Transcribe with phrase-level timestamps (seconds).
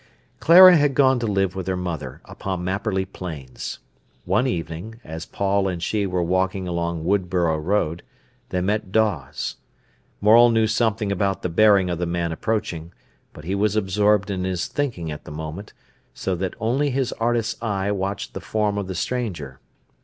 [0.39, 3.77] Clara had gone to live with her mother upon Mapperley Plains.
[4.25, 8.01] One evening, as Paul and she were walking along Woodborough Road,
[8.49, 9.57] they met Dawes.
[10.19, 12.91] Morel knew something about the bearing of the man approaching,
[13.31, 15.71] but he was absorbed in his thinking at the moment,
[16.15, 19.59] so that only his artist's eye watched the form of the stranger.